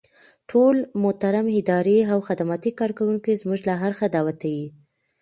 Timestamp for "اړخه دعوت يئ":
3.85-4.63